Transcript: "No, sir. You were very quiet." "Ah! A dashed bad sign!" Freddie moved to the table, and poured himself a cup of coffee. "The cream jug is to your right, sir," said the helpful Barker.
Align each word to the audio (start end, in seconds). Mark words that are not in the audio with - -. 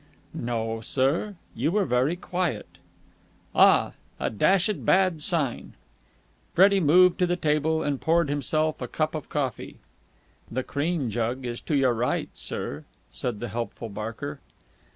"No, 0.33 0.81
sir. 0.81 1.35
You 1.53 1.69
were 1.71 1.85
very 1.85 2.15
quiet." 2.15 2.65
"Ah! 3.53 3.91
A 4.19 4.31
dashed 4.31 4.83
bad 4.83 5.21
sign!" 5.21 5.73
Freddie 6.55 6.79
moved 6.79 7.19
to 7.19 7.27
the 7.27 7.35
table, 7.35 7.83
and 7.83 8.01
poured 8.01 8.27
himself 8.27 8.81
a 8.81 8.87
cup 8.87 9.13
of 9.13 9.29
coffee. 9.29 9.75
"The 10.49 10.63
cream 10.63 11.11
jug 11.11 11.45
is 11.45 11.61
to 11.61 11.75
your 11.75 11.93
right, 11.93 12.29
sir," 12.35 12.83
said 13.11 13.41
the 13.41 13.49
helpful 13.49 13.89
Barker. 13.89 14.39